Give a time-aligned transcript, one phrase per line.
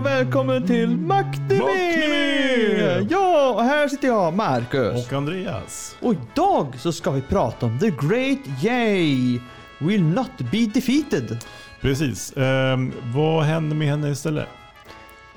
[0.00, 0.96] Och välkommen till!
[0.96, 1.60] Maktime!
[3.10, 5.06] Ja, och här sitter jag, Marcus.
[5.06, 5.96] Och Andreas.
[6.00, 9.40] Och idag så ska vi prata om The Great Yay
[9.78, 11.38] Will Not Be Defeated.
[11.80, 12.36] Precis.
[12.36, 14.48] Ehm, vad händer med henne istället?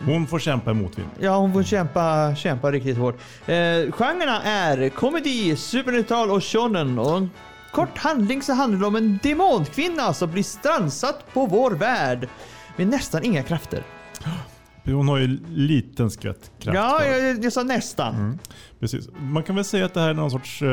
[0.06, 1.10] Hon får kämpa i motvind.
[1.20, 3.16] Ja, hon får kämpa, kämpa riktigt hårt.
[3.46, 3.56] Eh,
[3.92, 7.00] genrerna är komedi, supernatural och shonen.
[7.00, 7.32] Och en
[7.72, 12.28] kort handling så handlar det om en demonkvinna som blir strandsatt på vår värld
[12.76, 13.84] med nästan inga krafter.
[14.86, 16.76] Hon har ju liten skvätt kraft.
[16.76, 18.40] ja, jag, jag sa nästan.
[18.80, 19.10] Precis.
[19.20, 20.68] Man kan väl säga att det här är någon sorts uh,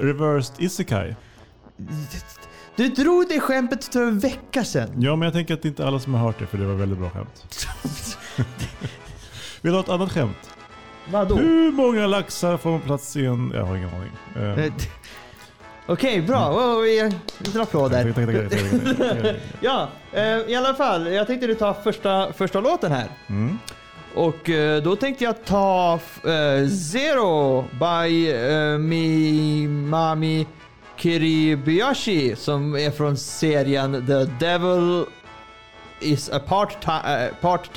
[0.00, 1.14] reversed isekai.
[2.76, 4.90] Du drog det skämtet för en vecka sedan.
[4.98, 6.66] Ja, men jag tänker att det är inte alla som har hört det för det
[6.66, 7.46] var väldigt bra skämt.
[9.62, 10.50] Vill du ha ett annat skämt?
[11.10, 11.34] Vadå?
[11.36, 13.52] Hur många laxar får man plats i en...
[13.54, 14.10] Jag har ingen aning.
[14.36, 14.72] Eh, Eh,
[15.86, 16.78] Okej, bra.
[16.78, 18.12] Vi lite applåder.
[18.12, 19.36] tack, tack, tack, tack, tack, tack, tack.
[19.60, 21.12] Ja, eh, i alla fall.
[21.12, 23.08] Jag tänkte du ta första, första låten här.
[23.28, 23.58] Mm.
[24.14, 25.92] Och eh, då tänkte jag ta
[26.24, 30.46] eh, Zero by eh, Mi Mami
[30.96, 35.04] Kiribayashi som är från serien The Devil
[36.00, 37.72] is a part-ti- eh, Part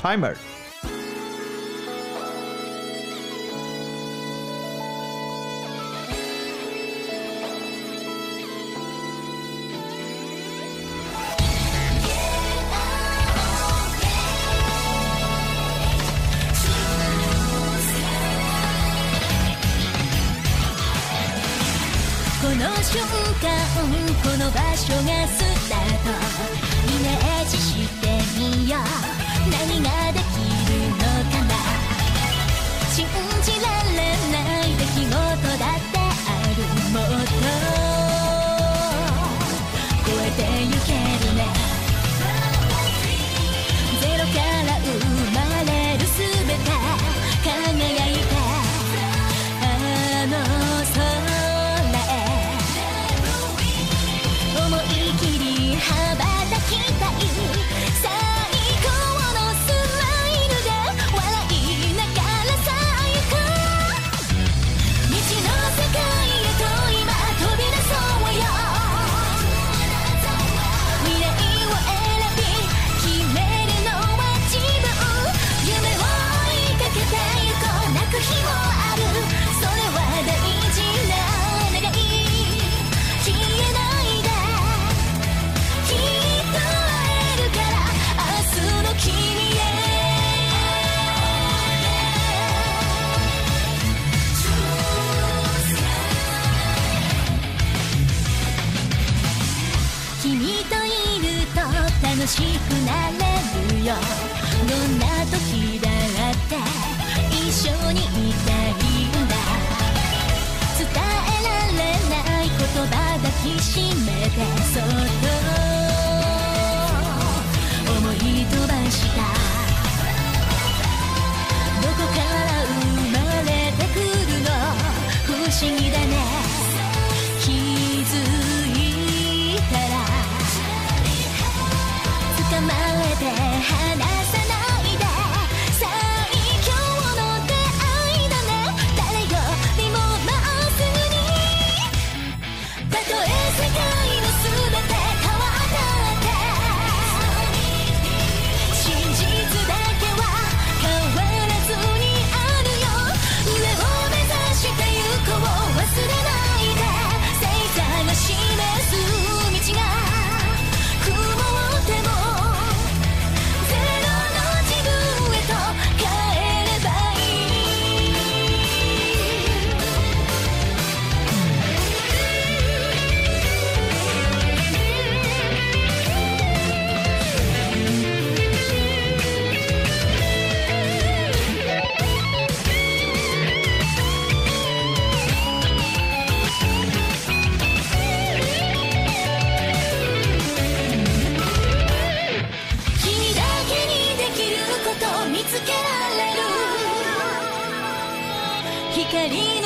[199.30, 199.57] City.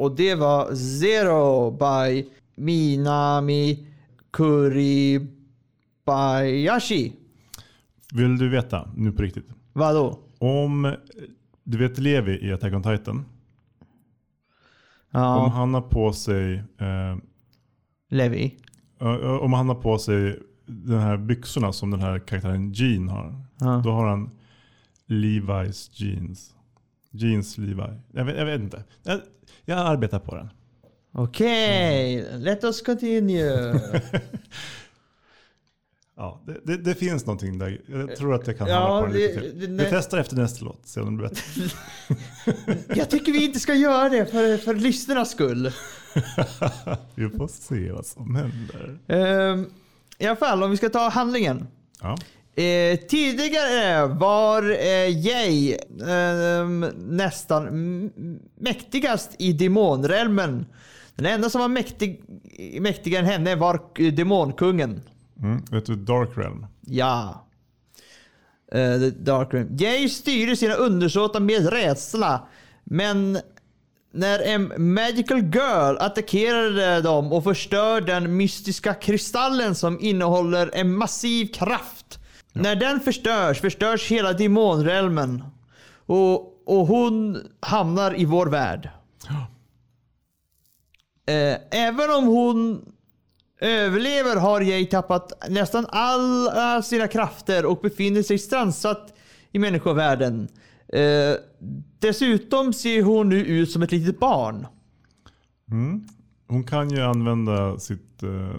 [0.00, 3.86] Och det var Zero by Minami
[4.30, 7.12] Kuribayashi.
[8.12, 9.46] Vill du veta, nu på riktigt.
[9.72, 10.18] Vadå?
[10.38, 10.96] Om
[11.64, 13.16] du vet Levi i Attack on Titan.
[13.16, 13.24] Om
[15.10, 17.16] Ja, han har på sig eh,
[18.10, 18.56] Levi.
[19.00, 23.34] Ö, Om han har på sig de här byxorna som den här karaktären Jean har.
[23.60, 23.80] Ja.
[23.84, 24.30] Då har han
[25.06, 26.54] Levi's jeans.
[27.12, 27.82] Jeans Levi.
[28.12, 28.84] Jag vet, jag vet inte.
[29.02, 29.20] Jag,
[29.64, 30.48] jag arbetar på den.
[31.12, 33.80] Okej, let us continue.
[36.16, 37.80] Ja, det, det, det finns någonting där.
[37.86, 39.76] Jag tror att jag kan Ja, hamna på den lite det- till.
[39.76, 40.80] Vi testar efter nästa låt.
[40.86, 42.94] Se om det blir bättre.
[43.00, 45.66] Jag tycker vi inte ska göra det för, för lyssnarnas skull.
[47.14, 48.98] Vi får se vad som händer.
[49.08, 49.66] Ehm,
[50.18, 51.66] I alla fall, om vi ska ta handlingen.
[52.02, 52.18] Ja.
[52.54, 55.76] Eh, tidigare var eh, Jay
[56.08, 57.64] ehm, nästan
[58.60, 60.66] mäktigast i demonrealmen.
[61.14, 62.22] Den enda som var mäktig,
[62.80, 65.02] mäktigare än henne var eh, demonkungen.
[65.42, 65.64] Mm.
[65.70, 66.66] Vet du Dark Realm?
[66.80, 67.46] Ja.
[68.72, 69.76] Eh, Dark Realm.
[69.76, 72.48] Jay styrde sina undersåtar med rädsla.
[72.84, 73.38] Men
[74.12, 81.46] när en magical girl attackerade dem och förstörde den mystiska kristallen som innehåller en massiv
[81.46, 82.19] kraft.
[82.52, 85.44] När den förstörs, förstörs hela demonrealmen.
[86.06, 88.90] Och, och hon hamnar i vår värld.
[91.26, 92.84] Eh, även om hon
[93.60, 99.14] överlever har Jay tappat nästan alla sina krafter och befinner sig strandsatt
[99.52, 100.48] i människovärlden.
[100.88, 101.34] Eh,
[101.98, 104.66] dessutom ser hon nu ut som ett litet barn.
[105.70, 106.08] Mm.
[106.50, 108.56] Hon kan ju använda sitt, eh,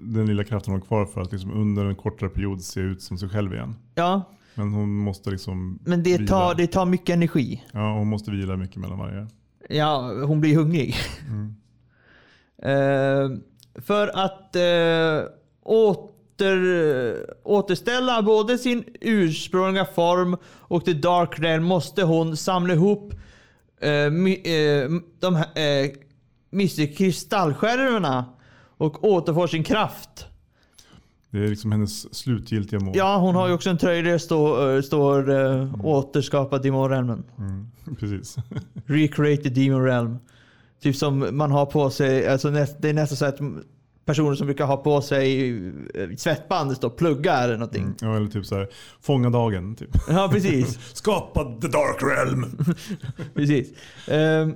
[0.00, 3.02] den lilla kraften hon har kvar för att liksom under en kortare period se ut
[3.02, 3.76] som sig själv igen.
[3.94, 4.22] Ja,
[4.54, 6.26] Men hon måste liksom men det vila.
[6.28, 7.64] tar, det tar mycket energi.
[7.72, 9.26] Ja, hon måste vila mycket mellan varje.
[9.68, 10.96] Ja, hon blir hungrig.
[12.64, 13.28] Eh,
[13.74, 15.30] för att eh,
[15.62, 16.58] åter,
[17.42, 23.12] återställa både sin ursprungliga form och The Dark Realm måste hon samla ihop
[23.80, 24.06] eh,
[25.20, 25.48] de här
[26.52, 28.24] Mystic kristallskärvorna
[28.76, 30.26] och återfå sin kraft.
[31.30, 32.96] Det är liksom hennes slutgiltiga mål.
[32.96, 36.90] Ja, hon har ju också en tröja där det står, eh, står eh, återskapa Demon
[36.90, 37.24] Realmen.
[37.38, 38.36] Mm, precis.
[38.86, 40.18] Recreate the Demon Realm.
[40.82, 43.38] Typ som man har på sig, alltså det är nästan så att
[44.04, 45.58] personer som brukar ha på sig
[45.94, 47.82] eh, svettband, det står plugga eller någonting.
[47.82, 47.96] Mm.
[48.00, 48.68] Ja, eller typ så här,
[49.00, 49.74] fånga dagen.
[49.74, 49.90] Typ.
[50.08, 50.78] Ja, precis.
[50.96, 52.64] Skapa the dark realm.
[53.34, 53.68] precis.
[54.08, 54.54] Ehm,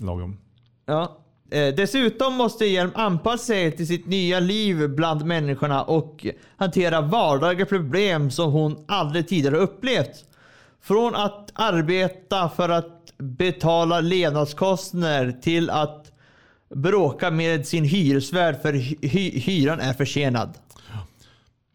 [0.00, 0.36] Lagom
[0.86, 1.18] ja.
[1.50, 6.26] Eh, dessutom måste Hjelm anpassa sig till sitt nya liv bland människorna och
[6.56, 10.24] hantera vardagliga problem som hon aldrig tidigare upplevt.
[10.82, 16.12] Från att arbeta för att betala levnadskostnader till att
[16.74, 20.58] bråka med sin hyresvärd för hy- hyran är försenad.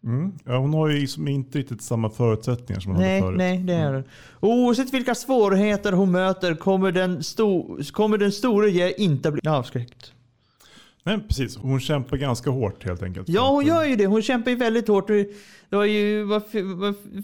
[0.04, 0.32] Mm.
[0.44, 3.38] Ja, hon har ju liksom inte riktigt samma förutsättningar som hon Nej, hade förut.
[3.38, 4.04] nej, det är det.
[4.40, 10.12] Oavsett vilka svårigheter hon möter kommer den, sto kommer den stora ge inte bli avskräckt.
[11.04, 11.56] nej, precis.
[11.56, 13.28] Hon kämpar ganska hårt helt enkelt.
[13.28, 14.06] Ja, hon gör ju det.
[14.06, 15.08] Hon kämpar ju väldigt hårt.
[15.08, 16.42] Det var ju, vad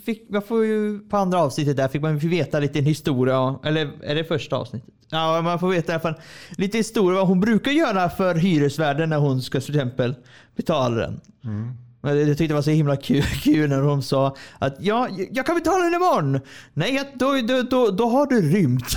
[0.04, 3.58] fick, vad får ju, på andra avsnittet där fick man veta lite en historia.
[3.64, 4.90] Eller är det första avsnittet?
[5.10, 6.14] Ja, man får veta i alla fall
[6.56, 10.14] lite historia vad hon brukar göra för hyresvärden när hon ska till exempel
[10.56, 11.20] betala den.
[11.40, 15.46] Men Jag tyckte det var så himla kul, kul när hon sa att ja, jag
[15.46, 16.40] kan betala den imorgon.
[16.74, 18.94] Nej, då, då, då, då har du rymt.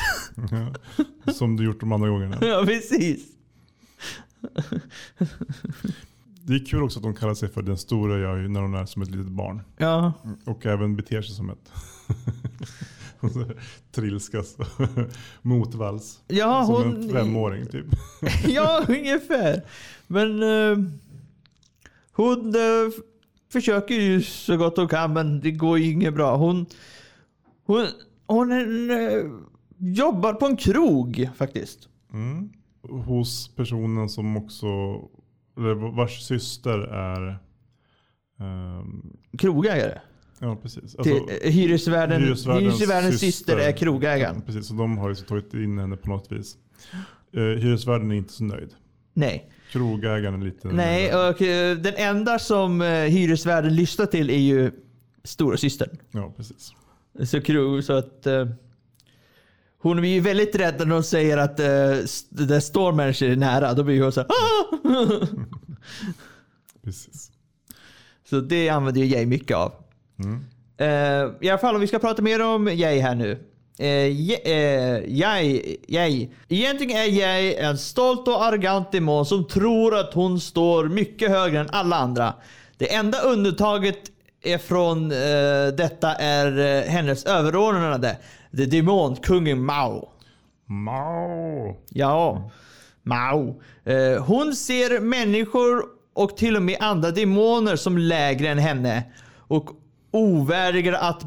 [0.52, 0.74] Ja,
[1.34, 2.38] som du gjort de andra gångerna.
[2.42, 3.26] ja, precis.
[6.44, 8.74] Det är kul också att de kallar sig för den stora jag är när hon
[8.76, 9.62] är som ett litet barn.
[9.78, 10.14] Ja,
[10.46, 11.72] Och även beter sig som ett.
[13.20, 13.52] Hon
[13.92, 14.58] trilskas
[15.42, 16.20] motvalls.
[16.28, 16.96] ja som hon...
[17.04, 17.86] en femåring typ.
[18.48, 19.62] ja, ungefär.
[20.08, 20.78] Men eh,
[22.20, 22.92] hon eh,
[23.52, 26.36] försöker ju så gott hon kan, men det går ju inget bra.
[26.38, 26.66] Hon,
[27.66, 27.88] hon,
[28.28, 28.52] hon
[28.92, 29.24] eh,
[29.78, 31.90] jobbar på en krog faktiskt.
[32.14, 32.50] Mm.
[32.82, 34.68] Hos personen som också,
[35.58, 37.38] eller vars syster är
[38.40, 40.00] ehm, Krogägare.
[40.40, 40.96] Ja precis.
[40.96, 44.42] Till, Alltså, hyresvärden, hyresvärdens hyresvärdens syster är Ja, krogägaren.
[44.42, 46.58] precis, så de har ju tagit in henne på något vis.
[47.38, 48.70] Uh, hyresvärden är inte så nöjd.
[49.14, 49.52] Nej.
[49.72, 54.72] Krogägaren lite Nej, och eh, den enda som uh, hyresvärden lyssnar till är ju
[55.24, 55.98] stora systern.
[56.12, 56.74] Ja precis.
[57.26, 58.48] Så, krog, så att eh,
[59.82, 63.74] hon blir ju väldigt rädd när de säger att uh, the Stormers är nära.
[63.74, 65.28] Då blir hon så här, "Ah!"
[66.84, 67.32] precis.
[68.30, 69.74] Så det använder ju Jay mycket av.
[70.24, 70.46] Mm.
[70.78, 73.38] Eh, I alla fall om vi ska prata mer om Jay här nu.
[73.80, 76.30] Eh, je- eh, jag, jag.
[76.50, 81.60] Egentligen är jag en stolt och arrogant demon som tror att hon står mycket högre
[81.60, 82.34] än alla andra.
[82.78, 83.98] Det enda undantaget
[84.68, 88.18] från eh, detta är eh, hennes överordnade,
[88.52, 90.10] det demonkungen Mao.
[90.66, 91.76] Mao.
[91.90, 92.52] Ja,
[93.04, 93.62] Mao.
[93.86, 95.84] Eh, hon ser människor
[96.14, 99.04] och till och med andra demoner som lägre än henne
[99.38, 99.70] och
[100.12, 101.24] ovärdiga att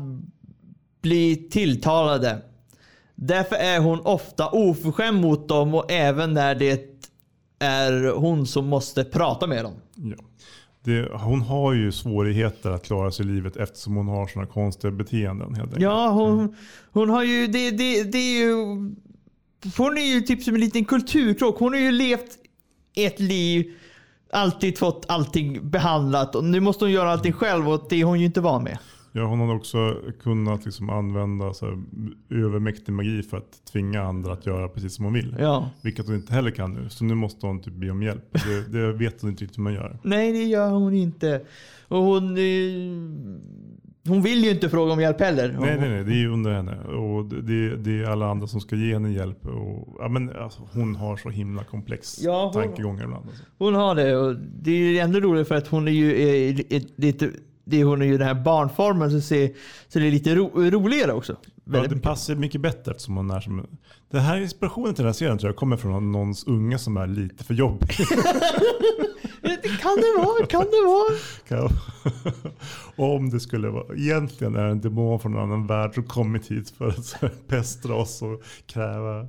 [1.02, 2.42] bli tilltalade.
[3.14, 6.92] Därför är hon ofta oförskämd mot dem och även när det
[7.58, 9.74] är hon som måste prata med dem.
[9.94, 10.24] Ja.
[10.84, 14.90] Det, hon har ju svårigheter att klara sig i livet eftersom hon har sådana konstiga
[14.90, 15.54] beteenden.
[15.54, 15.82] Helt enkelt.
[15.82, 16.56] Ja, hon,
[16.92, 17.46] hon har ju...
[17.46, 18.54] Det, det, det är ju...
[19.76, 21.58] Hon är ju typ som en liten kulturkrock.
[21.58, 22.38] Hon har ju levt
[22.94, 23.72] ett liv,
[24.32, 28.20] alltid fått allting behandlat och nu måste hon göra allting själv och det är hon
[28.20, 28.78] ju inte van med.
[29.14, 31.78] Ja, hon hade också kunnat liksom använda så här,
[32.30, 35.36] övermäktig magi för att tvinga andra att göra precis som hon vill.
[35.38, 35.70] Ja.
[35.82, 36.88] Vilket hon inte heller kan nu.
[36.88, 38.24] Så nu måste hon typ be om hjälp.
[38.32, 39.98] Det, det vet hon inte riktigt hur man gör.
[40.02, 41.40] Nej, det gör hon inte.
[41.88, 42.36] Och hon...
[42.36, 42.42] eh,
[44.08, 45.56] Hon vill ju inte fråga om hjälp heller.
[45.60, 46.04] Nej, nej, nej.
[46.04, 46.78] Det är ju under henne.
[46.80, 49.46] Och det, det, är alla andra som ska ge henne hjälp.
[49.46, 53.26] Och, ja, men, alltså, hon har så himla komplex Ja, hon- tankegångar ibland.
[53.26, 53.42] Alltså.
[53.58, 56.58] Hon har det och det är ju ändå roligt för att hon är ju eh,
[56.70, 57.30] eh, lite...
[57.64, 59.50] Det hon är ju den här barnformen så, ser,
[59.88, 61.36] så det är lite ro, roligare också.
[61.64, 63.66] Ja, det passar mycket bättre eftersom hon är som...
[64.10, 67.06] Det här inspirationen till den här serien tror jag kommer från någons unge som är
[67.06, 67.88] lite för jobbig.
[69.42, 71.70] Det kan det vara, kan det vara.
[73.14, 76.50] Om det skulle vara, egentligen är det en demon från en annan värld som kommit
[76.50, 79.26] hit för att pestra oss och kräva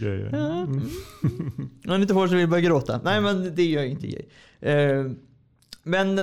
[0.00, 0.26] grejer.
[0.26, 0.90] Mm.
[1.88, 3.00] Om inte får så vill jag börja gråta.
[3.04, 4.22] Nej, men det gör inte jag.
[5.84, 6.18] Eh, Men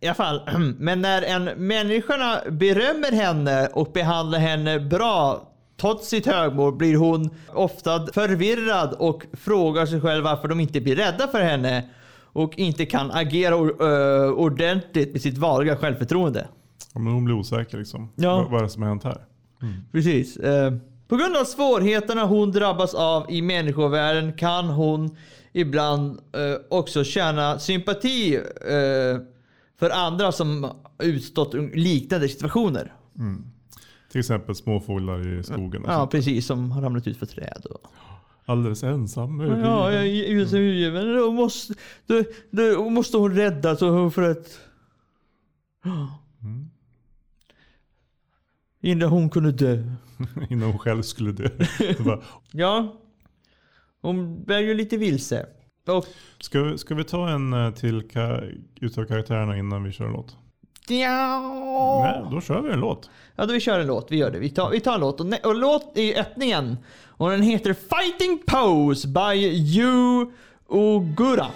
[0.00, 0.40] i alla fall,
[0.78, 5.48] men när en människorna berömmer henne och behandlar henne bra
[5.80, 10.96] trots sitt högmod blir hon ofta förvirrad och frågar sig själv varför de inte blir
[10.96, 11.84] rädda för henne
[12.32, 13.54] och inte kan agera
[13.86, 16.48] ö, ordentligt med sitt vanliga självförtroende.
[16.94, 18.12] Ja, men hon blir osäker liksom.
[18.16, 18.46] Ja.
[18.50, 19.24] Vad, är det som har hänt här?
[19.92, 20.36] Precis.
[20.36, 20.72] Eh,
[21.08, 25.16] på grund av svårigheterna hon drabbas av i människovärlden kan hon
[25.58, 29.20] ibland eh, också känna sympati eh,
[29.78, 32.92] för andra som utstått liknande situationer.
[34.12, 35.82] Till exempel småfåglar i skogen.
[35.86, 36.46] Ja, precis.
[36.46, 37.66] Som har ramlat ut för träd.
[37.70, 37.92] Och...
[38.44, 39.40] Alldeles ensam.
[39.40, 41.18] över Ja, jag är som huvudgivare.
[41.18, 41.74] Då måste,
[42.06, 43.78] då, då måste hon räddas
[44.14, 44.60] för att...
[48.80, 49.82] Innan hon kunde dö.
[50.50, 51.48] Innan hon själv skulle dö.
[52.52, 53.00] Ja.
[54.02, 55.46] Hon bär ju lite vilse.
[55.86, 56.06] Och
[56.40, 60.12] ska, vi, ska vi ta en eh, till ka- utav karaktärerna innan vi kör en
[60.12, 60.36] låt?
[60.88, 62.00] ja.
[62.02, 63.10] Nej, då kör vi en låt.
[63.36, 64.06] Ja, då vi kör en låt.
[64.10, 64.38] Vi gör det.
[64.38, 65.20] Vi tar, vi tar en låt.
[65.20, 66.76] Och, och låt är öppningen.
[67.06, 69.46] Och den heter Fighting Pose by
[69.78, 70.26] Yu
[70.66, 71.46] Ogura.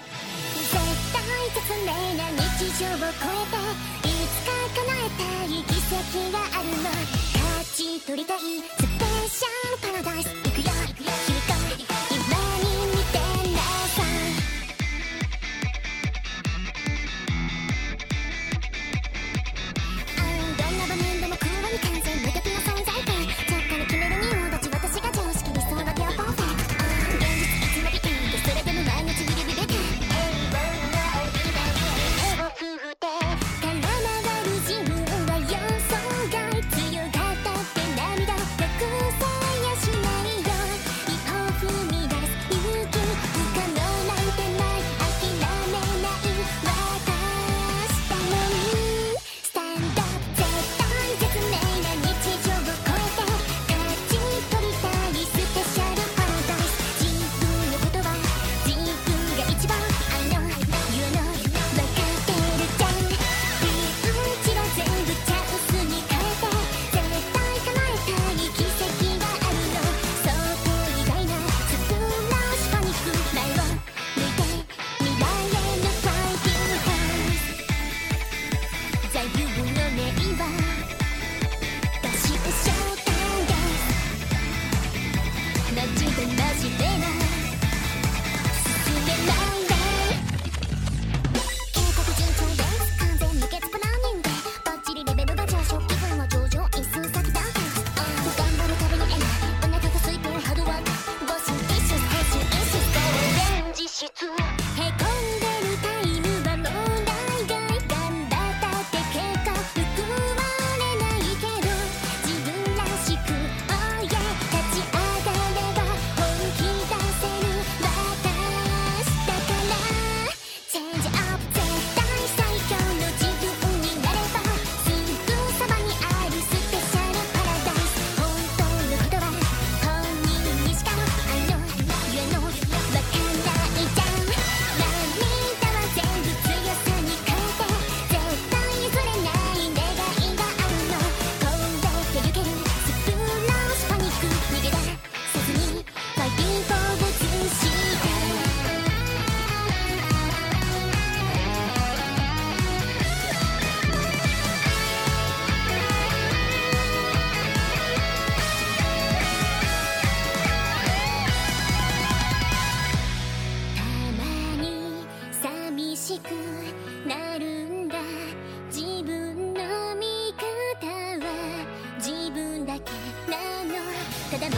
[174.33, 174.57] ただ戻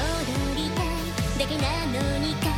[0.55, 0.95] りたい。
[1.37, 2.54] だけなのにか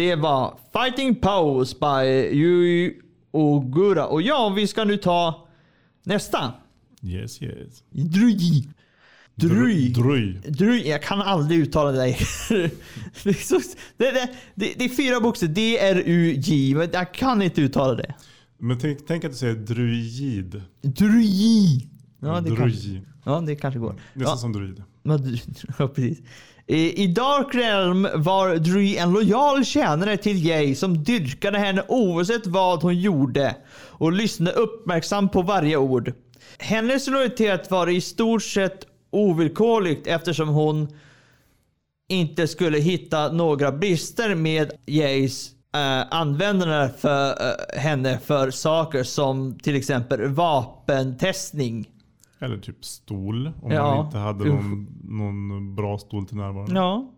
[0.00, 2.08] det var Fighting Pose by
[2.38, 4.06] Yui Ogura.
[4.06, 5.48] Och ja, vi ska nu ta
[6.04, 6.52] nästa.
[7.02, 7.82] Yes, yes.
[7.90, 8.68] Druj.
[9.34, 9.88] Druj.
[9.88, 10.40] Druj.
[10.48, 10.88] Druj.
[10.88, 12.06] Jag kan aldrig uttala det där.
[13.24, 13.60] det, är så,
[13.96, 15.54] det, det, det, det är fyra bokstäver.
[15.54, 16.74] D-R-U-J.
[16.74, 18.14] Men jag kan inte uttala det.
[18.58, 20.62] Men tänk, tänk att du säger druid.
[20.82, 21.88] Druj.
[22.20, 23.00] Ja, det kanske, druid.
[23.24, 23.94] ja, det kanske går.
[24.14, 24.36] Nästan Ja.
[24.36, 24.82] som druid.
[25.02, 26.18] Ja, precis.
[26.66, 32.82] I Dark Realm var Dree en lojal tjänare till Jay som dyrkade henne oavsett vad
[32.82, 36.12] hon gjorde och lyssnade uppmärksamt på varje ord.
[36.58, 40.88] Hennes lojalitet var i stort sett ovillkorligt eftersom hon
[42.08, 49.58] inte skulle hitta några brister med Jays äh, användande för äh, henne för saker som
[49.58, 51.88] till exempel vapentestning.
[52.40, 53.52] Eller typ stol.
[53.62, 53.94] Om Ja.
[53.94, 56.74] man inte hade någon, någon bra stol till närvarande.
[56.74, 57.10] Ja.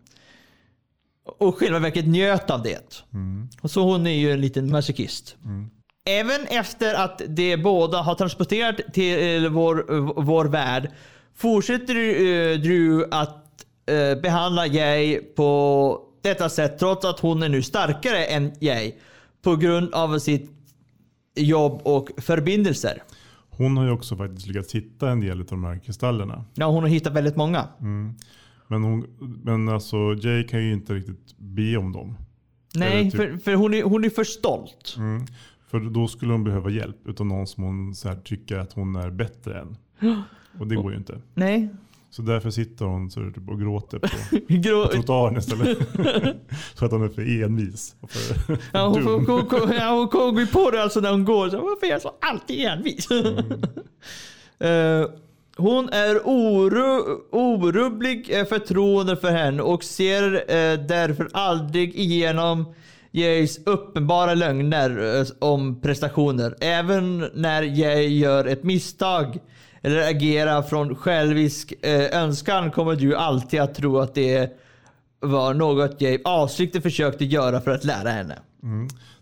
[1.39, 3.03] Och själva verket njöt av det.
[3.61, 5.35] Och så hon är ju en liten masochist.
[6.05, 9.85] Även efter att de båda har transporterat till eh, vår,
[10.21, 10.91] vår värld
[11.35, 17.61] fortsätter uh, Drew att eh, behandla Jay på detta sätt trots att hon är nu
[17.61, 18.93] starkare än Jay
[19.41, 20.51] på grund av sitt
[21.35, 23.03] jobb och förbindelser.
[23.57, 26.45] Hon har ju också faktiskt lyckats hitta en del av de här kristallerna.
[26.53, 27.67] Ja, hon har hittat väldigt många.
[28.67, 29.05] Men, hon,
[29.43, 32.15] men alltså Jay kan ju inte riktigt be om dem.
[32.75, 34.95] Nej, typ- för, för hon, är, hon är för stolt.
[34.97, 35.25] Mm.
[35.67, 38.95] För då skulle hon behöva hjälp utav någon som hon så här tycker att hon
[38.95, 39.77] är bättre än.
[40.59, 41.21] Och det går ju inte.
[41.33, 41.69] Nej.
[42.13, 44.07] Så därför sitter hon så typ och gråter på,
[44.47, 45.77] Grå, på trottoaren istället.
[46.73, 47.95] så att hon är för envis.
[47.99, 49.25] Och för Ja, hon, dum.
[49.25, 51.49] hon, hon, ja, hon kommer på det alltså när hon går.
[51.49, 53.07] Så, Varför är jag så alltid envis?
[54.59, 55.05] Eh,
[55.57, 62.73] hon är oru, orubblig eh, förtroende för henne och ser eh, därför aldrig igenom
[63.11, 66.55] Jays uppenbara lögner om prestationer.
[66.59, 69.39] Även när Jay gör ett misstag
[69.83, 74.51] eller agerar från självisk eh, önskan kommer du alltid att tro att det
[75.19, 78.39] var något Jay avsiktligt försökte göra för att lära henne.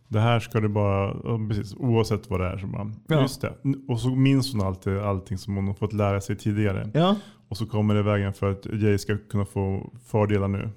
[0.08, 1.14] Det här ska det bara,
[1.48, 2.58] precis, oavsett vad det är.
[2.58, 3.22] Så bara, Ja.
[3.22, 3.54] Just det.
[3.88, 6.92] Och så minns hon alltid allting som hon har fått lära sig tidigare.
[6.94, 7.16] Ja.
[7.48, 10.70] Och så kommer det vägen för att Jay ska kunna få fördelar nu.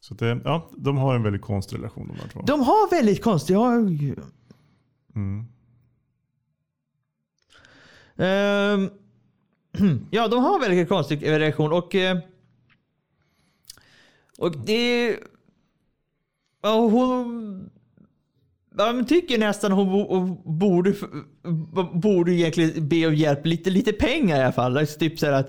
[0.00, 2.40] Så det, ja, de har en väldigt konstig relation de här två.
[2.46, 3.60] De har väldigt konstiga...
[5.14, 5.46] Mm.
[8.18, 8.90] Ehm,
[10.10, 11.94] ja, de har väldigt konstig reaktion och...
[11.94, 12.18] eh,
[14.38, 15.16] och det...
[16.62, 17.70] Ja, hon...
[18.78, 20.94] Ja, tycker nästan hon bo- borde,
[21.92, 23.46] borde egentligen be om hjälp.
[23.46, 24.76] Lite, lite pengar i alla fall.
[24.78, 25.46] Alltså, typ så att...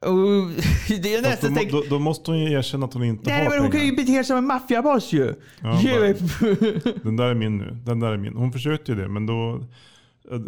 [0.00, 0.08] och
[1.02, 1.52] det är då, nästan...
[1.54, 3.80] må- då, då måste hon ju erkänna att hon inte Nej, har men hon kan
[3.80, 4.02] ju pengar.
[4.02, 5.34] bete sig som en maffiaboss ju.
[5.60, 7.78] Ja, bara- Den där är min nu.
[7.84, 8.36] Den där är min.
[8.36, 9.64] Hon försökte ju det men då,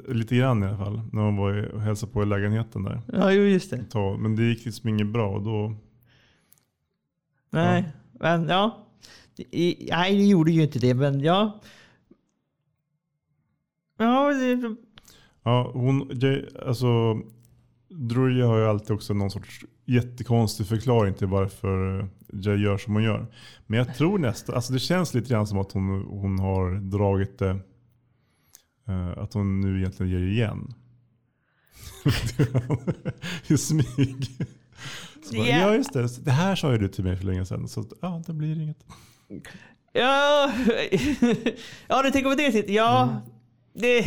[0.08, 1.00] lite grann i alla fall.
[1.12, 3.00] När hon var och hälsade på i lägenheten där.
[3.12, 3.84] ja, jo, just det.
[3.90, 5.74] Ta- Men det gick liksom inget bra och då,
[7.50, 8.86] Nej, men ja.
[9.36, 11.60] I, nej, det gjorde ju inte det, men ja.
[13.98, 14.76] Ja, det,
[15.42, 16.10] ja hon,
[16.66, 17.20] alltså
[17.88, 23.02] Druja har ju alltid också någon sorts jättekonstig förklaring till varför Jay gör som hon
[23.02, 23.26] gör.
[23.66, 27.38] Men jag tror nästan, alltså det känns lite grann som att hon, hon har dragit
[27.38, 27.56] det, eh,
[29.16, 30.74] att hon nu egentligen ger igen.
[33.46, 34.26] I smyg.
[35.24, 35.58] Så bara, Ja.
[35.58, 37.68] Ja just det, det här sa ju du till mig för länge sedan.
[37.68, 38.84] Så ja, det blir inget.
[39.92, 40.52] ja.
[41.88, 42.70] ja, du tänker på det sättet.
[42.70, 43.22] Ja,
[43.74, 44.06] det...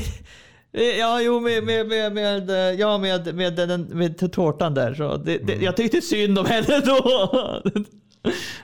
[1.00, 4.94] Ja, jo, med, med, med, med, ja, med, med, den, med tårtan där.
[4.94, 7.62] Så det, det, jag tyckte synd om henne då.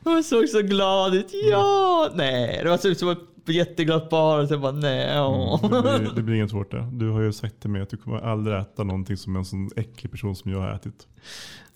[0.04, 1.28] Hon såg så glad ut.
[1.52, 2.10] Ja!
[2.16, 3.16] Nej, det var så, så
[3.52, 4.48] jätteglatt barn.
[4.48, 5.20] Så jag bara nej.
[5.22, 5.66] åh.
[5.66, 6.90] Mm, det, blir, det blir inget svårt det.
[6.94, 9.70] Du har ju sagt till mig att du kommer aldrig äta någonting som en sån
[9.76, 11.08] äcklig person som jag har ätit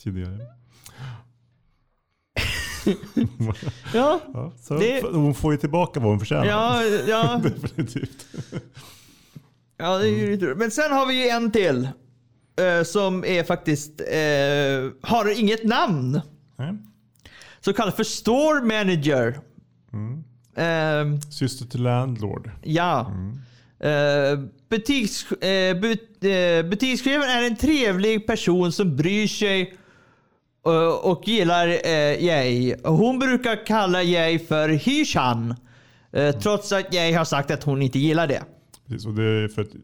[0.03, 0.37] tidigare.
[3.93, 6.45] Ja, Ja, så Det- Hon får ju tillbaka vad hon förtjänar.
[6.45, 7.41] ja, ja.
[7.61, 8.25] Definitivt.
[9.77, 10.57] ja det är ju lite roligt.
[10.57, 11.89] Men sen har vi ju en till.
[12.57, 16.21] eh, som är faktiskt, eh, har inget namn.
[16.57, 16.77] Nej.
[17.65, 19.39] Så kallad för Store Manager.
[20.55, 22.51] Eh, Syster till landlord.
[22.63, 23.11] Ja.
[23.79, 29.73] Eh, butiks, eh, but, eh, butikschefen är en trevlig person som bryr sig
[30.65, 32.75] eh, och gillar eh, Jay.
[32.83, 35.55] Hon brukar kalla Jay för Hishan.
[36.11, 38.43] Eh, trots att Jay har sagt att hon inte gillar det.
[38.87, 39.75] Precis, och det är för att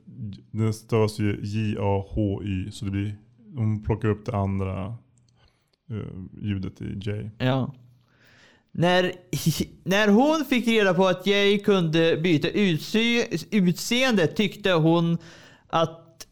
[0.52, 2.72] den stavas ju J-A-H-Y.
[2.72, 3.16] Så det blir,
[3.56, 4.96] hon plockar upp det andra
[6.42, 7.32] ljudet i J.
[7.38, 7.74] Ja.
[8.72, 9.12] När,
[9.84, 15.18] när hon fick reda på att Jay kunde byta utse, utseende tyckte hon
[15.68, 16.28] att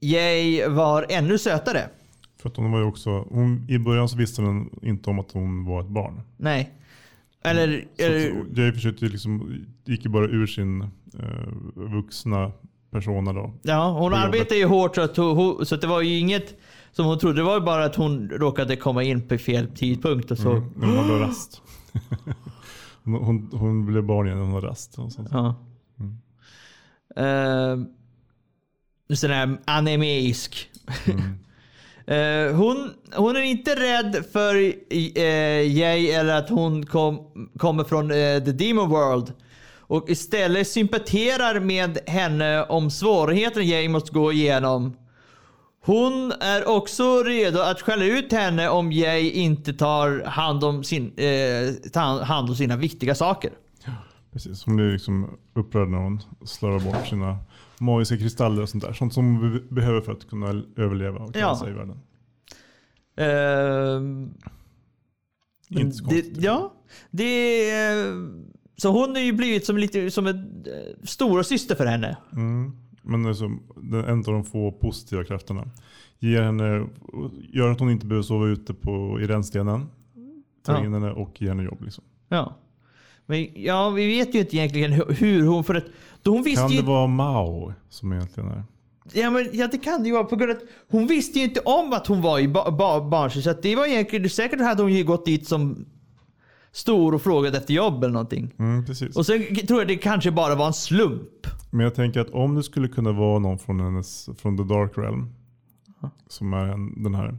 [0.00, 1.88] Jay var ännu sötare.
[2.38, 5.32] För att hon var ju också, hon, i början så visste hon inte om att
[5.32, 6.20] hon var ett barn.
[6.36, 6.72] Nej.
[7.44, 10.88] Eller, Så eller att jag försökte liksom, gick ju bara ur sin eh,
[11.74, 12.52] vuxna
[12.90, 13.54] persona då.
[13.62, 15.14] Ja, hon på arbetar ju hårt så att,
[15.68, 16.54] så att det var ju inget
[16.96, 17.40] som hon trodde.
[17.40, 20.50] Det var bara att hon råkade komma in på fel tidpunkt och så.
[20.50, 21.62] Mm, hon hade rast.
[23.04, 24.98] hon, hon, hon blev barn igen när hon hade rast.
[24.98, 25.28] Och sånt.
[25.32, 25.54] Ja.
[27.18, 27.84] Uh,
[29.14, 30.70] sån här anemisk.
[32.08, 37.20] Eh, hon, hon är inte rädd för uh, Jay eller att hon kom,
[37.58, 39.32] kommer från eh, the demon world.
[39.78, 44.96] Och istället sympatiserar med henne om svårigheter Jay måste gå igenom.
[45.86, 51.04] Hon är också redo att skälla ut henne om Jay inte tar hand om, sin,
[51.16, 53.50] eh, tar hand om sina viktiga saker.
[54.32, 57.38] Precis, hon blir liksom upprörd när hon slarvar bort sina
[57.78, 58.92] magiska kristaller och sånt där.
[58.92, 60.46] Sånt som hon be- behöver för att kunna
[60.76, 61.58] överleva och klara Ja.
[61.58, 62.00] sig i världen.
[63.16, 64.34] Ehm,
[65.68, 66.36] Inte så det, konstigt.
[66.44, 66.72] ja,
[67.10, 68.12] det är,
[68.76, 72.16] så hon har ju blivit som lite som en eh, stora syster för henne.
[72.32, 72.72] Mm.
[73.06, 73.44] Men alltså,
[74.06, 75.68] en av de få positiva krafterna.
[76.18, 76.86] Ger henne,
[77.52, 79.86] gör att hon inte behöver sova ute på, i rännstenen.
[80.66, 80.84] Tar Ja.
[80.84, 81.82] in henne och ger henne jobb.
[81.82, 82.04] Liksom.
[82.28, 82.56] Ja.
[83.26, 85.64] Men ja, vi vet ju inte egentligen hur- hon...
[85.64, 85.84] För att,
[86.22, 88.62] då hon visste Kan ju, det vara Mao som egentligen är?
[89.12, 90.24] ja, men, ja, det kan det ju vara.
[90.24, 93.08] På grund av att hon visste ju inte om att hon var i ba, ba,
[93.08, 93.50] barnsyster.
[93.50, 94.30] Så att det var egentligen...
[94.30, 95.86] Säkert hade hon ju gått dit som
[96.76, 98.54] stor och frågat efter jobb eller någonting.
[98.58, 99.16] Mm, precis.
[99.16, 101.46] Och sen tror jag det kanske bara var en slump.
[101.70, 104.98] Men jag tänker att om det skulle kunna vara någon från, hennes, från The Dark
[104.98, 105.34] Realm.
[106.28, 107.38] Som är en, den här.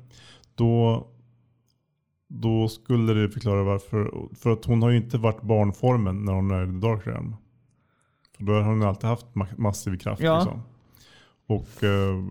[0.56, 1.08] Då,
[2.28, 4.28] då skulle det förklara varför.
[4.36, 7.36] För att hon har ju inte varit barnformen när hon är i The Dark Realm.
[8.38, 10.22] För då har hon alltid haft ma- massiv kraft.
[10.22, 10.36] Ja.
[10.40, 10.62] Liksom.
[11.48, 12.24] Och eh,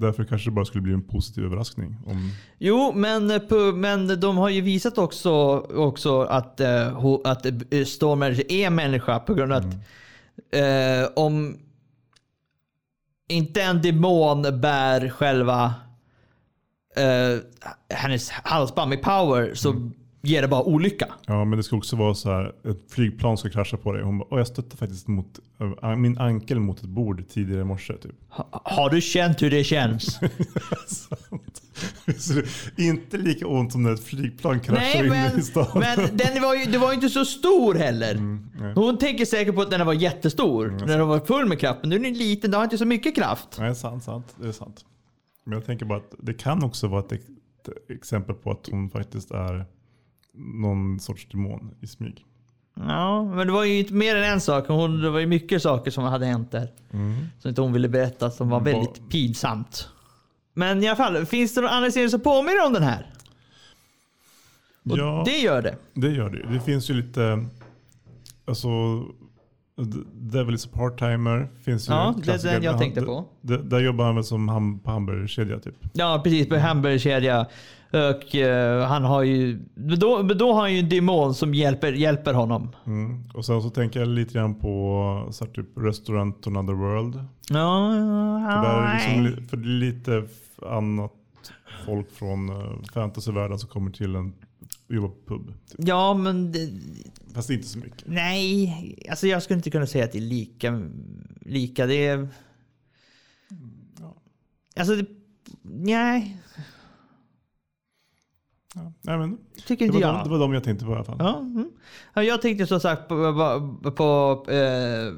[0.00, 1.96] därför kanske det bara skulle bli en positiv överraskning.
[2.06, 6.60] Om, Jo, men, eh, men de har ju visat också, också att,
[6.94, 9.74] ho, att uh, Stormer är människa på grund av att
[10.50, 11.58] eh, om
[13.28, 15.74] inte en demon bär själva
[16.96, 17.40] eh,
[17.96, 19.90] hennes halsband med power så
[20.26, 21.06] ger det bara olycka.
[21.26, 22.52] ja, men det ska också vara så här.
[22.64, 24.02] Ett flygplan ska krascha på dig.
[24.02, 25.40] Hon bara, "Åh, jag stötte faktiskt mot,
[25.82, 27.92] äh, min ankel mot ett bord tidigare i morse.
[27.96, 28.12] Typ.
[28.28, 30.18] Ha, har du känt hur det känns?
[32.76, 35.66] Det inte lika ont som när ett flygplan kraschar Nej, in men, i stan.
[35.74, 38.14] men den var ju, det var ju inte så stor heller.
[38.60, 38.72] nej.
[38.74, 40.68] Hon tänker säkert på att den var jättestor.
[40.86, 41.78] när den var full med kraft.
[41.82, 43.56] Men nu är den liten, den har inte så mycket kraft.
[43.58, 44.34] Nej, sant, sant.
[44.40, 44.84] Det är sant.
[45.44, 47.12] Men jag tänker bara att det kan också vara ett
[47.88, 49.64] exempel på att hon faktiskt är
[50.36, 52.24] någon sorts demon i smyg.
[52.74, 54.68] Ja, men det var ju inte mer än en sak.
[54.68, 56.68] Hon, det var ju mycket saker som hade hänt där.
[57.38, 59.88] Som inte hon ville berätta, som var väldigt pinsamt.
[60.54, 63.10] Men i alla fall, finns det någon annan serie som påminner om den här?
[64.90, 65.76] Och ja, det gör det.
[65.94, 66.52] det gör det.
[66.52, 67.44] Det finns ju lite,
[68.44, 68.68] alltså
[70.12, 71.48] Devil is a part-timer.
[71.64, 73.24] Finns ju Ja, det är den jag Han- tänkte på.
[73.40, 75.74] d- Där jobbar han väl som ham, på hamburgerkedja typ.
[75.92, 76.48] Ja, precis.
[76.48, 77.46] På hamburgerkedja.
[77.90, 79.60] Och eh, han har ju...
[79.74, 82.76] men Då, då har han ju en demon som hjälper, hjälper honom.
[82.86, 83.24] Mm.
[83.34, 87.14] Och sen så tänker jag lite grann på så här, typ Restaurant Another World.
[87.48, 87.90] Ja,
[88.50, 90.24] För, där är ja, liksom, li- för det är lite
[90.66, 91.12] annat
[91.86, 94.34] folk från uh, fantasyvärlden som kommer till en
[94.88, 95.46] jobba på pub.
[95.46, 95.76] Typ.
[95.88, 96.52] ja, men...
[96.52, 96.70] Det,
[97.34, 98.02] Fast inte så mycket.
[98.06, 100.82] nej, alltså jag skulle inte kunna säga att det är lika.
[101.40, 102.28] lika det är...
[104.76, 105.06] Alltså, det,
[105.62, 106.36] nej.
[108.76, 110.14] Ja, nej, men, Tycker det, inte var jag.
[110.14, 111.16] de, det var de jag tänkte på i alla fall.
[111.18, 111.70] Ja, mm.
[112.14, 113.14] ja, jag tänkte som sagt på,
[113.82, 115.12] på, på eh,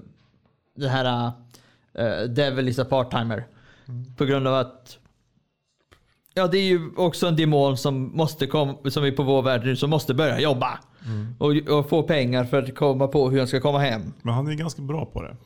[0.76, 1.32] det här
[1.94, 3.46] eh, Devil is a part-timer.
[4.16, 4.98] På grund av att
[6.34, 9.62] Ja, det är ju också en demon som måste komma, som är på vår värld
[9.64, 10.78] nu, som måste börja jobba.
[11.38, 14.02] Och, och få pengar för att komma på hur han ska komma hem.
[14.22, 15.36] Men han är ganska bra på det.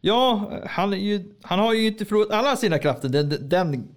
[0.00, 3.88] Ja, han, ju, han har ju inte förlorat alla sina krafter, den, den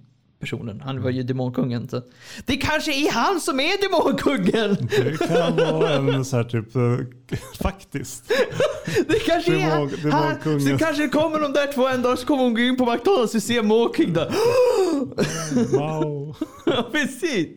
[0.43, 0.81] personen.
[0.81, 1.87] Han var ju demonkungen.
[1.89, 2.01] Så.
[2.45, 4.77] Det kanske är han som är demonkungen!
[4.89, 8.23] Det kan vara en så här typ, eh, faktiskt.
[9.07, 10.41] Det kanske Det är han.
[10.43, 12.91] han så kanske kommer de där två en dag så kommer hon gå in på
[12.91, 14.33] McDonalds och se Måking där.
[15.77, 16.35] Wow.
[16.65, 17.47] Ja, Precis.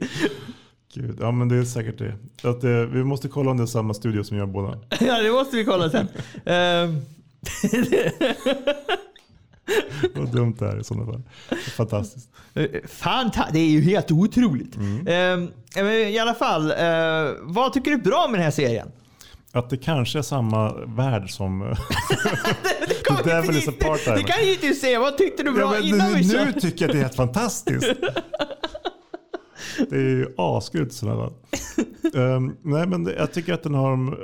[0.94, 2.14] Gud, ja men det är säkert det.
[2.48, 2.86] Att det.
[2.86, 4.78] Vi måste kolla om det är samma studio som gör båda.
[5.00, 6.08] Ja, det måste vi kolla sen.
[10.14, 11.22] Vad dumt det är i sådana fall.
[11.76, 12.28] Fantastiskt.
[12.88, 14.76] Fanta det är ju helt otroligt.
[15.06, 18.88] Ehm, men I alla fall, eh, vad tycker du är bra med den här serien?
[19.52, 21.62] Att det kanske är samma värld som...
[21.70, 21.78] eh,
[23.08, 24.16] Det, The vi Devil inte- is a part-timer.
[24.16, 25.00] det kan ju inte säga.
[25.00, 26.60] Vad tyckte du bra Ja, innan nu, vi nu körde?
[26.60, 27.92] tycker jag att det är helt fantastiskt.
[29.90, 31.30] Det är ju asgrymt sådana.
[32.14, 34.18] Ehm, nej men det, jag tycker att den har,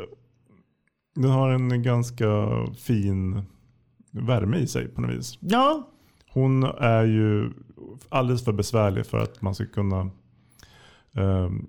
[1.14, 2.26] den har en ganska
[2.84, 3.42] fin
[4.12, 5.38] värme i sig på något vis.
[5.40, 5.88] Ja,
[6.32, 7.50] Hon är ju
[8.08, 10.10] alldeles för besvärlig för att man ska kunna
[11.14, 11.66] ehm,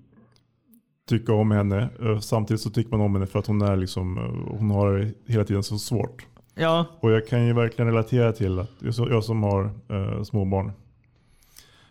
[1.10, 1.90] tycka om henne.
[2.02, 4.94] Eh, Samtidigt så tycker man om henne för att hon är liksom, eh, hon har
[4.94, 6.26] det hela tiden så svårt.
[6.56, 10.72] ja, Och jag kan ju verkligen relatera till att jag som har eh, småbarn.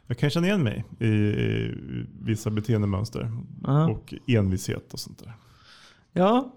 [0.06, 1.74] Jag kan känna igen mig i, i
[2.20, 3.30] vissa beteendemönster
[3.64, 3.90] Ja.
[3.90, 5.32] och envishet och sånt där.
[6.12, 6.52] ja.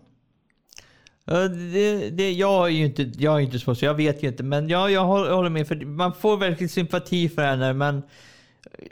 [1.26, 4.44] Det, det, jag är ju inte, jag är inte så, jag vet ju inte.
[4.44, 5.68] Men ja, jag håller med.
[5.68, 7.74] För man får verkligen sympati för henne.
[7.74, 8.02] Men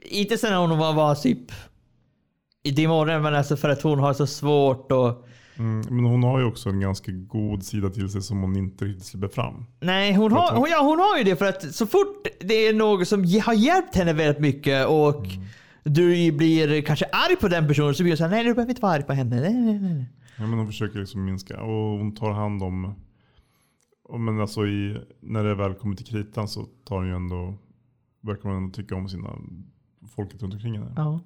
[0.01, 1.51] inte sen hon var, var typ
[2.63, 3.21] i demonen.
[3.21, 6.69] Men alltså för att hon har så svårt och Mm, men hon har ju också
[6.69, 9.65] en ganska god sida till sig som hon inte riktigt släpper fram.
[9.79, 12.53] Nej, hon har, hon- hon, ja, hon har ju det för att så fort det
[12.67, 15.25] är något som har hjälpt henne väldigt mycket och
[15.83, 18.81] du blir kanske arg på den personen så blir du såhär, nej du behöver inte
[18.81, 19.41] vara arg på henne.
[19.41, 20.05] Nej, nej, nej.
[20.37, 22.95] Ja, men hon försöker liksom minska och hon tar hand om,
[24.09, 27.57] men alltså i, när det väl kommer till kritan så tar hon ju ändå,
[28.21, 29.37] verkar man ändå tycka om sina
[30.15, 30.93] folket runt omkring henne.
[30.95, 31.19] Ja.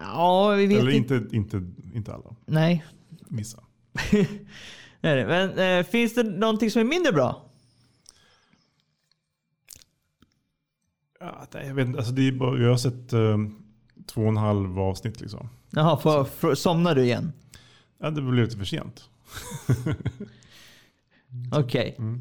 [0.00, 1.14] Ja, vi vet Eller inte.
[1.14, 1.62] inte, inte,
[1.94, 2.84] inte alla, Nej.
[3.28, 3.62] vissa.
[5.00, 5.26] nej.
[5.26, 7.44] Men eh, finns det någonting som är mindre bra?
[11.20, 13.38] Ja, nej, jag vet inte, alltså det är bara, jag har sett eh,
[14.06, 15.48] två och en halv avsnitt liksom.
[15.70, 17.32] Jaha, för, för, somnar du igen?
[17.98, 19.08] Ja, det blev lite för sent.
[21.52, 21.94] Okej.
[21.98, 22.20] Mm.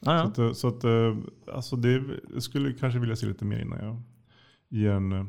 [0.00, 0.22] Ja, ja.
[0.24, 2.02] Så, att, eh, så att eh, alltså det,
[2.40, 4.02] skulle kanske vilja se lite mer innan jag
[4.68, 5.12] ger en...
[5.12, 5.26] eh,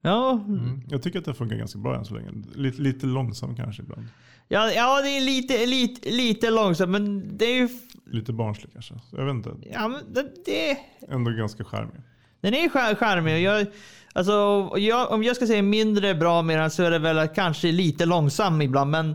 [0.00, 0.44] Ja,
[0.88, 2.30] Jag tycker att det funkar ganska bra än så länge.
[2.54, 4.06] Lite, lite långsam kanske ibland.
[4.48, 7.68] ja, ja, det är lite, lite, lite långsamt men det är ju...
[8.06, 8.94] Lite barnslig kanske.
[9.10, 9.56] Så jag vet inte.
[9.72, 12.00] Ja, men det, det, Ändå ganska charmig.
[12.46, 13.34] Den är char- charmig.
[13.34, 13.66] och Jag,
[14.12, 17.72] alltså, jag, om jag ska säga mindre bra med den så är det väl kanske
[17.72, 18.90] lite långsam ibland.
[18.90, 19.14] Men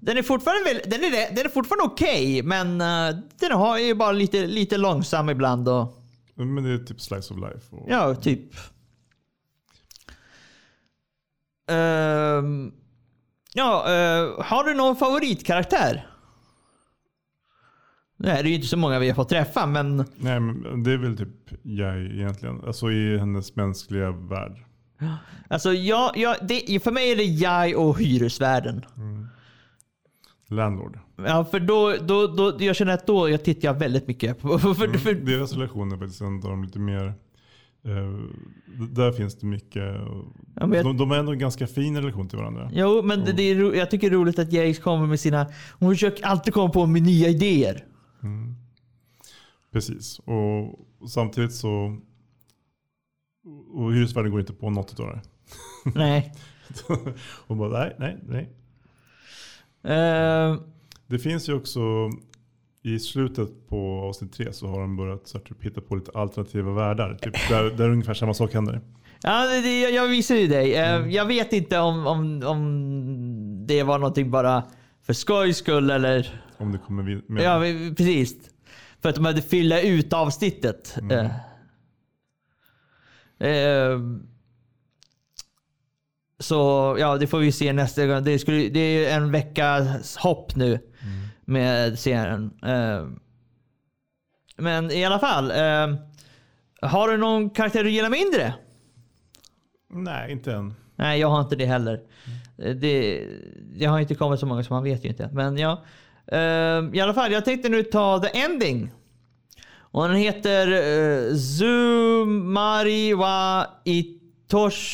[0.00, 2.42] den är fortfarande, väl, den är, den är fortfarande okej.
[2.42, 5.68] men uh, den har ju bara lite, lite långsam ibland.
[5.68, 6.02] Och,
[6.34, 7.76] Men det är typ slice of life.
[7.76, 8.54] Och, ja, typ.
[11.70, 12.72] Ehm,
[13.54, 16.06] ja, eh, har du någon favoritkaraktär?
[18.22, 20.92] Nej, det är ju inte så många vi har fått träffa, men Nej, men det
[20.92, 21.28] är väl typ
[21.62, 22.60] jag egentligen.
[22.66, 24.52] Alltså i hennes mänskliga värld.
[25.48, 28.84] alltså, jag, jag, det, för mig är det jag och hyresvärden.
[30.48, 30.98] Landlord.
[31.26, 34.58] Ja, för då, då, då, jag känner att då jag tittar jag väldigt mycket på.
[34.74, 34.98] För, Mm.
[34.98, 37.06] för, Deras relation är faktiskt en av de lite mer...
[37.84, 37.92] eh,
[38.90, 39.82] där finns det mycket...
[40.54, 42.70] Ja, jag- de, de har ändå en ganska fin relation till varandra.
[42.74, 45.46] jo, men det, det är, jag tycker det är roligt att Jace kommer med sina...
[45.78, 47.84] Hon försöker alltid komma på med nya idéer.
[49.72, 50.18] Precis.
[50.18, 50.78] Och,
[51.10, 51.98] samtidigt så...
[53.72, 55.20] Och hyresvärden går inte på något av det.
[55.94, 56.32] Nej.
[57.46, 58.48] Hon bara nej, nej, nej.
[59.96, 60.56] Eh,
[61.06, 61.80] Det finns ju också
[62.82, 66.10] i slutet på avsnitt tre så har de börjat så här, typ, hitta på lite
[66.14, 67.14] alternativa världar.
[67.22, 68.80] Typ, där, där ungefär samma sak händer.
[69.22, 70.74] ja, det, det, jag visar ju dig.
[70.74, 71.10] Eh, Mm.
[71.10, 74.62] Jag vet inte om, om, om det var någonting bara
[75.02, 76.42] för skojs skull eller...
[76.62, 77.42] Om det kommer med.
[77.42, 77.60] Ja,
[77.96, 78.34] precis.
[79.00, 80.96] För att de hade fylla ut avsnittet.
[80.98, 81.10] Mm.
[81.10, 81.30] Eh.
[83.48, 83.98] Eh,
[86.38, 88.24] så ja, det får vi se nästa gång.
[88.24, 90.78] Det, skulle, det är en veckas hopp nu
[91.44, 92.50] med serien.
[92.62, 93.06] Eh,
[94.56, 95.50] men i alla fall.
[95.50, 95.98] Eh,
[96.82, 98.54] har du någon karaktär du gillar mindre?
[99.90, 100.74] Nej, inte än.
[100.96, 102.00] Nej, jag har inte det heller.
[102.56, 103.26] Det,
[103.76, 105.30] det har inte kommit så många så man vet ju inte.
[105.32, 105.84] Men ja.
[106.26, 108.90] Ehm, I alla fall, jag tänkte nu ta The Ending.
[109.92, 110.78] Och den heter eh,
[111.28, 114.86] uh, Zumari wa Itoshumo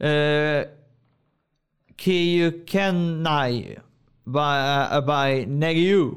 [0.00, 0.64] uh, eh,
[1.96, 3.82] Kiyukenai eh,
[4.24, 6.14] by, by Negiu.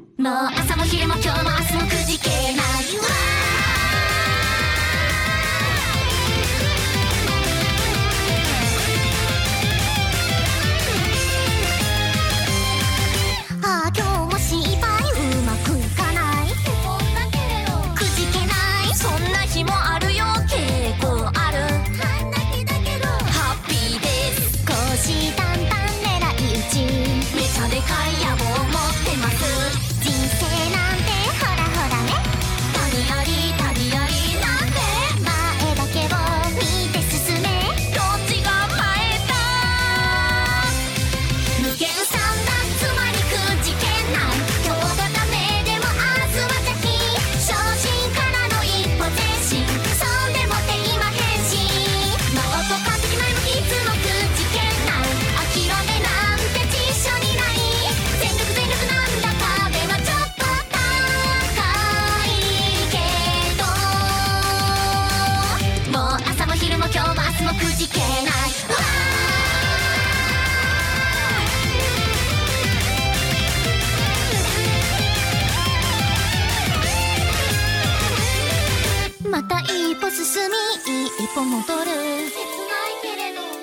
[81.34, 81.90] 歩戻る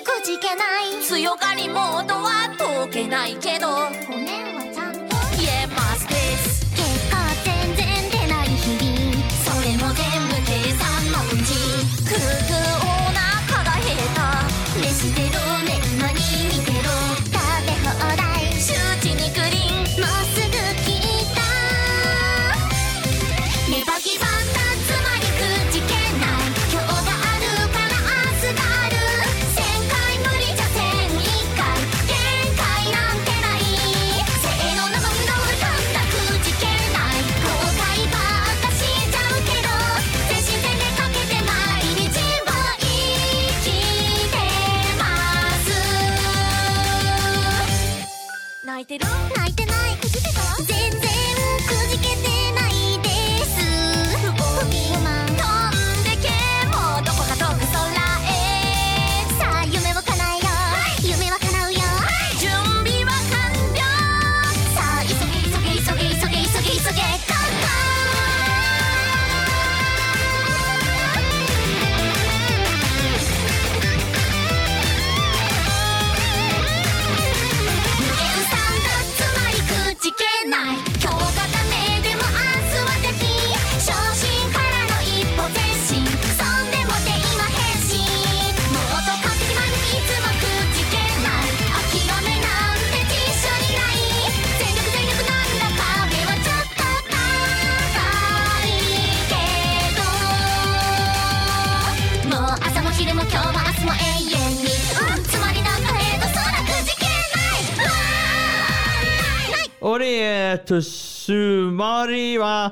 [0.02, 1.02] くじけない。
[1.04, 3.68] 強がりモードは解けないけど。
[4.08, 4.49] 言え
[110.76, 112.70] är Tsumari wa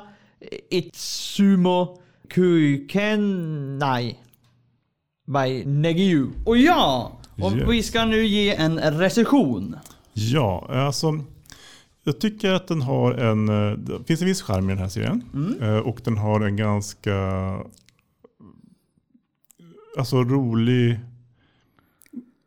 [0.71, 4.17] Itsumo Kuikenai
[5.27, 6.27] by Negiu.
[6.47, 7.69] Och ja, och Yes.
[7.69, 9.77] vi ska nu ge en recension.
[10.13, 11.25] Ja, alltså.
[12.05, 14.89] Jag tycker att den har en, eh, det finns en viss charm i den här
[14.89, 15.23] serien.
[15.61, 17.15] Eh, Och den har en ganska
[19.99, 20.99] alltså rolig,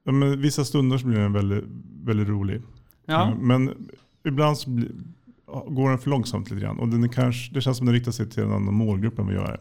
[0.04, 1.64] ja, men vissa stunder så blir den väldigt,
[2.04, 2.62] väldigt rolig.
[3.06, 3.28] Ja.
[3.30, 3.90] Eh, Men
[4.26, 4.92] ibland så blir,
[5.68, 6.80] går den för långsamt lite grann.
[6.80, 9.36] Och den kanske, det känns som den riktar sig till en annan målgrupp än vad
[9.36, 9.60] jag är.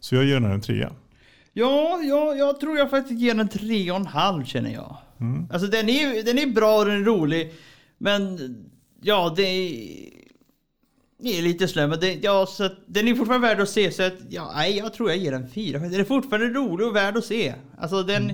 [0.00, 0.92] Så jag ger den här en trea.
[1.52, 4.96] Ja, ja, jag tror jag faktiskt ger den tre och en halv känner jag.
[5.20, 5.46] Mm.
[5.52, 7.52] Alltså den är, den är bra och den är rolig.
[7.98, 8.38] Men
[9.00, 9.70] ja, det är,
[11.22, 11.86] det är lite slö.
[11.86, 13.92] Men det, ja, så att, den är fortfarande värd att se.
[13.92, 15.78] Så att, ja, nej, jag tror jag ger den fyra.
[15.78, 17.54] Den är fortfarande rolig och värd att se.
[17.78, 18.32] Alltså den...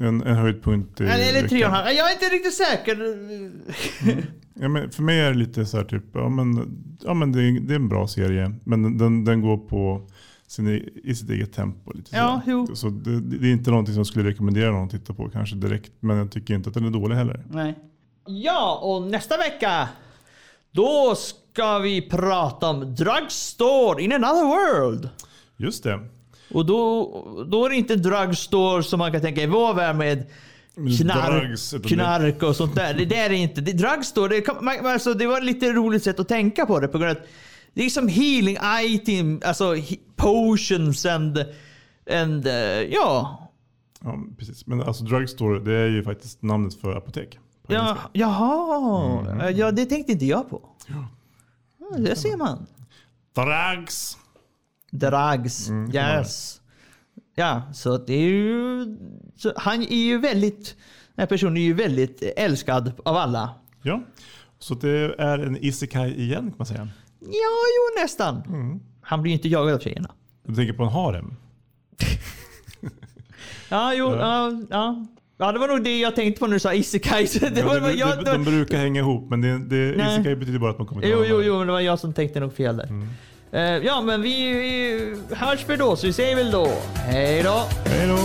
[0.00, 1.96] En, en höjdpunkt i eller, eller tre och en halv.
[1.96, 2.96] Jag är inte riktigt säker.
[4.54, 7.42] Ja, men för mig är det lite så här typ, ja men, ja, men det,
[7.42, 8.54] är, det är en bra serie.
[8.64, 10.08] Men den- den, den går på
[10.46, 11.92] sin, e- i sitt eget tempo.
[11.92, 12.66] Lite Ja, så jo.
[12.76, 15.56] så det, det är inte någonting som jag skulle rekommendera någon att titta på kanske
[15.56, 15.92] direkt.
[16.00, 17.44] Men jag tycker inte att den är dålig heller.
[17.50, 17.78] Nej.
[18.26, 19.88] Ja, och nästa vecka
[20.72, 25.08] då ska vi prata om Drugstore in another world.
[25.56, 26.00] Just det.
[26.54, 27.02] Och då,
[27.50, 30.26] då är det inte drugstore som man kan tänka i vår värld med
[30.98, 32.94] knark, drugs, knark och sånt där.
[32.94, 33.60] Det där är inte...
[33.60, 36.88] Det, drugstore, det, kan, man, alltså, det var lite roligt sätt att tänka på det
[36.88, 37.28] på grund av att
[37.74, 39.74] det är som healing item, alltså
[40.16, 41.38] potions and,
[42.10, 42.52] and uh,
[42.82, 43.36] ja.
[44.00, 44.66] Ja, precis.
[44.66, 47.38] Men alltså drugstore, det är ju faktiskt namnet för apotek.
[47.68, 50.68] Ja, jaha, ja det tänkte inte jag på.
[50.86, 52.66] Ja, det ser man.
[53.34, 54.18] Drugs!
[54.90, 56.60] Drugs, Mm, yes.
[57.34, 58.86] Ja, så det är ju...
[59.42, 60.64] Så han är ju väldigt...
[61.14, 63.54] Den här personen är ju väldigt älskad av alla.
[63.82, 64.02] Ja,
[64.58, 66.88] så det är en isekai igen kan man säga.
[67.20, 68.42] Ja, jo nästan.
[68.46, 68.80] Mm.
[69.00, 70.10] Han blir ju inte jagad av tjejerna.
[70.46, 71.34] Du tänker på en harem?
[73.68, 74.50] Ja, jo, ja.
[74.70, 75.06] Ja,
[75.38, 75.52] ja.
[75.52, 77.24] det var nog det jag tänkte på när du sa isekai.
[77.40, 80.14] Det Ja, var, de, jag, de, det de brukar hänga ihop men det, det, Nej.
[80.14, 82.12] isekai betyder bara att man kommer till jo, jo, jo, men det var jag som
[82.12, 82.86] tänkte nog fel där.
[82.86, 83.08] Mm.
[83.52, 87.62] Eh, ja, men vi, vi hörs för då, så vi säger väl då hej då.
[87.84, 88.18] Hej då!